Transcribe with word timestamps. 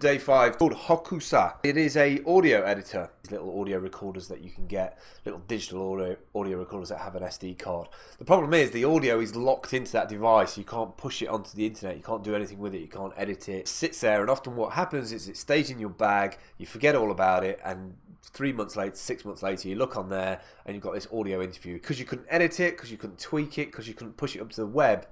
Day 0.00 0.16
5 0.16 0.56
called 0.56 0.72
Hokusai. 0.72 1.56
It 1.62 1.76
is 1.76 1.94
a 1.94 2.24
audio 2.24 2.62
editor. 2.62 3.10
These 3.22 3.32
little 3.32 3.60
audio 3.60 3.76
recorders 3.76 4.28
that 4.28 4.40
you 4.40 4.48
can 4.48 4.66
get, 4.66 4.98
little 5.26 5.40
digital 5.40 5.92
audio, 5.92 6.16
audio 6.34 6.58
recorders 6.58 6.88
that 6.88 7.00
have 7.00 7.16
an 7.16 7.22
SD 7.22 7.58
card. 7.58 7.86
The 8.18 8.24
problem 8.24 8.54
is 8.54 8.70
the 8.70 8.86
audio 8.86 9.20
is 9.20 9.36
locked 9.36 9.74
into 9.74 9.92
that 9.92 10.08
device. 10.08 10.56
You 10.56 10.64
can't 10.64 10.96
push 10.96 11.20
it 11.20 11.26
onto 11.26 11.54
the 11.54 11.66
internet. 11.66 11.98
You 11.98 12.02
can't 12.02 12.24
do 12.24 12.34
anything 12.34 12.60
with 12.60 12.74
it. 12.74 12.80
You 12.80 12.88
can't 12.88 13.12
edit 13.14 13.46
it. 13.50 13.52
It 13.58 13.68
sits 13.68 14.00
there 14.00 14.22
and 14.22 14.30
often 14.30 14.56
what 14.56 14.72
happens 14.72 15.12
is 15.12 15.28
it 15.28 15.36
stays 15.36 15.68
in 15.68 15.78
your 15.78 15.90
bag. 15.90 16.38
You 16.56 16.64
forget 16.64 16.94
all 16.94 17.10
about 17.10 17.44
it 17.44 17.60
and 17.62 17.94
three 18.22 18.54
months 18.54 18.76
later, 18.76 18.96
six 18.96 19.26
months 19.26 19.42
later, 19.42 19.68
you 19.68 19.74
look 19.74 19.98
on 19.98 20.08
there 20.08 20.40
and 20.64 20.74
you've 20.74 20.82
got 20.82 20.94
this 20.94 21.08
audio 21.12 21.42
interview 21.42 21.74
because 21.74 22.00
you 22.00 22.06
couldn't 22.06 22.26
edit 22.30 22.58
it, 22.58 22.74
because 22.74 22.90
you 22.90 22.96
couldn't 22.96 23.18
tweak 23.18 23.58
it, 23.58 23.66
because 23.70 23.86
you 23.86 23.92
couldn't 23.92 24.16
push 24.16 24.34
it 24.34 24.40
up 24.40 24.48
to 24.48 24.62
the 24.62 24.66
web 24.66 25.06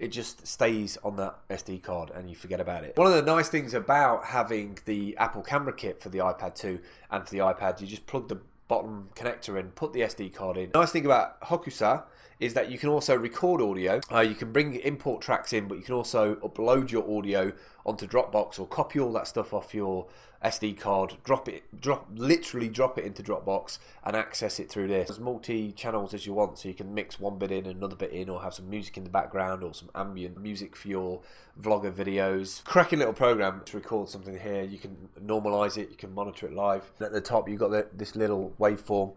it 0.00 0.08
just 0.08 0.46
stays 0.46 0.96
on 1.04 1.16
that 1.16 1.46
SD 1.50 1.82
card 1.82 2.10
and 2.10 2.30
you 2.30 2.34
forget 2.34 2.58
about 2.58 2.84
it. 2.84 2.96
One 2.96 3.06
of 3.06 3.12
the 3.12 3.22
nice 3.22 3.50
things 3.50 3.74
about 3.74 4.24
having 4.24 4.78
the 4.86 5.14
Apple 5.18 5.42
camera 5.42 5.74
kit 5.74 6.00
for 6.00 6.08
the 6.08 6.18
iPad 6.18 6.54
2 6.54 6.80
and 7.10 7.24
for 7.24 7.30
the 7.30 7.38
iPad, 7.38 7.80
you 7.82 7.86
just 7.86 8.06
plug 8.06 8.28
the 8.28 8.40
bottom 8.70 9.08
connector 9.16 9.58
in, 9.58 9.72
put 9.72 9.92
the 9.92 10.00
SD 10.00 10.32
card 10.32 10.56
in. 10.56 10.70
The 10.70 10.78
nice 10.78 10.92
thing 10.92 11.04
about 11.04 11.40
Hokusai 11.40 12.04
is 12.38 12.54
that 12.54 12.70
you 12.70 12.78
can 12.78 12.88
also 12.88 13.16
record 13.16 13.60
audio. 13.60 14.00
Uh, 14.12 14.20
you 14.20 14.36
can 14.36 14.52
bring 14.52 14.76
import 14.76 15.20
tracks 15.20 15.52
in, 15.52 15.66
but 15.66 15.76
you 15.76 15.82
can 15.82 15.94
also 15.94 16.36
upload 16.36 16.92
your 16.92 17.18
audio 17.18 17.52
onto 17.84 18.06
Dropbox 18.06 18.60
or 18.60 18.68
copy 18.68 19.00
all 19.00 19.12
that 19.14 19.26
stuff 19.26 19.52
off 19.52 19.74
your 19.74 20.06
SD 20.44 20.78
card, 20.78 21.16
drop 21.22 21.48
it, 21.48 21.64
drop 21.80 22.06
literally 22.14 22.68
drop 22.68 22.96
it 22.96 23.04
into 23.04 23.22
Dropbox 23.22 23.78
and 24.04 24.16
access 24.16 24.58
it 24.58 24.70
through 24.70 24.88
this. 24.88 25.10
As 25.10 25.20
multi 25.20 25.70
channels 25.72 26.14
as 26.14 26.24
you 26.24 26.32
want, 26.32 26.58
so 26.58 26.68
you 26.68 26.74
can 26.74 26.94
mix 26.94 27.20
one 27.20 27.38
bit 27.38 27.52
in, 27.52 27.66
another 27.66 27.96
bit 27.96 28.10
in, 28.10 28.30
or 28.30 28.40
have 28.40 28.54
some 28.54 28.70
music 28.70 28.96
in 28.96 29.04
the 29.04 29.10
background 29.10 29.62
or 29.62 29.74
some 29.74 29.90
ambient 29.94 30.40
music 30.40 30.76
for 30.76 30.88
your 30.88 31.20
vlogger 31.60 31.92
videos. 31.92 32.64
Cracking 32.64 33.00
little 33.00 33.12
program 33.12 33.60
to 33.66 33.76
record 33.76 34.08
something 34.08 34.38
here. 34.38 34.62
You 34.62 34.78
can 34.78 35.10
normalize 35.22 35.76
it, 35.76 35.90
you 35.90 35.96
can 35.96 36.14
monitor 36.14 36.46
it 36.46 36.54
live. 36.54 36.90
At 37.00 37.12
the 37.12 37.20
top, 37.20 37.46
you've 37.46 37.60
got 37.60 37.70
the, 37.70 37.88
this 37.92 38.16
little 38.16 38.54
waveform. 38.60 39.14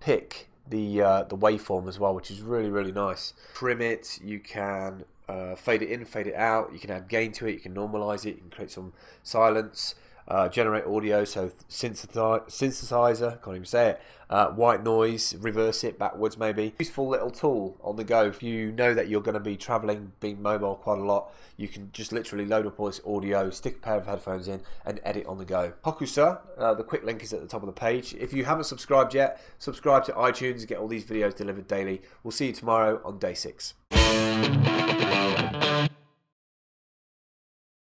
Pick 0.00 0.48
the 0.68 1.02
uh, 1.02 1.22
the 1.24 1.36
waveform 1.36 1.88
as 1.88 1.98
well, 1.98 2.14
which 2.14 2.30
is 2.30 2.40
really 2.42 2.70
really 2.70 2.92
nice. 2.92 3.32
Trim 3.54 3.80
it. 3.80 4.20
You 4.22 4.38
can 4.38 5.04
uh, 5.28 5.54
fade 5.54 5.82
it 5.82 5.90
in, 5.90 6.04
fade 6.04 6.26
it 6.26 6.34
out. 6.34 6.72
You 6.72 6.78
can 6.78 6.90
add 6.90 7.08
gain 7.08 7.32
to 7.32 7.46
it. 7.46 7.52
You 7.52 7.60
can 7.60 7.74
normalize 7.74 8.26
it. 8.26 8.36
You 8.36 8.42
can 8.42 8.50
create 8.50 8.70
some 8.70 8.92
silence. 9.22 9.94
Uh, 10.26 10.48
generate 10.48 10.86
audio, 10.86 11.24
so 11.24 11.50
synthesizer, 11.68 13.42
can't 13.42 13.56
even 13.56 13.64
say 13.66 13.90
it. 13.90 14.00
Uh, 14.30 14.48
white 14.48 14.82
noise, 14.82 15.34
reverse 15.36 15.84
it 15.84 15.98
backwards 15.98 16.38
maybe. 16.38 16.74
Useful 16.78 17.08
little 17.08 17.30
tool 17.30 17.76
on 17.82 17.96
the 17.96 18.04
go. 18.04 18.24
If 18.24 18.42
you 18.42 18.72
know 18.72 18.94
that 18.94 19.08
you're 19.08 19.20
going 19.20 19.34
to 19.34 19.40
be 19.40 19.56
traveling, 19.56 20.12
being 20.20 20.40
mobile 20.40 20.76
quite 20.76 20.98
a 20.98 21.04
lot, 21.04 21.32
you 21.56 21.68
can 21.68 21.90
just 21.92 22.10
literally 22.10 22.46
load 22.46 22.66
up 22.66 22.80
all 22.80 22.86
this 22.86 23.00
audio, 23.06 23.50
stick 23.50 23.76
a 23.76 23.80
pair 23.80 23.96
of 23.96 24.06
headphones 24.06 24.48
in, 24.48 24.62
and 24.86 24.98
edit 25.04 25.26
on 25.26 25.38
the 25.38 25.44
go. 25.44 25.74
Hokusai, 25.84 26.40
uh, 26.58 26.74
the 26.74 26.84
quick 26.84 27.04
link 27.04 27.22
is 27.22 27.32
at 27.32 27.42
the 27.42 27.46
top 27.46 27.62
of 27.62 27.66
the 27.66 27.72
page. 27.72 28.14
If 28.14 28.32
you 28.32 28.44
haven't 28.44 28.64
subscribed 28.64 29.14
yet, 29.14 29.40
subscribe 29.58 30.04
to 30.06 30.12
iTunes 30.12 30.60
and 30.60 30.68
get 30.68 30.78
all 30.78 30.88
these 30.88 31.04
videos 31.04 31.34
delivered 31.36 31.68
daily. 31.68 32.00
We'll 32.22 32.32
see 32.32 32.46
you 32.46 32.52
tomorrow 32.52 33.00
on 33.04 33.18
day 33.18 33.34
six. 33.34 33.74